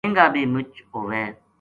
مہنگا 0.03 0.25
بے 0.33 0.41
مُچ 0.53 0.69
ہوے 0.93 1.23